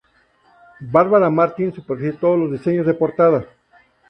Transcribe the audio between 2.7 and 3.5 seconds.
de portada.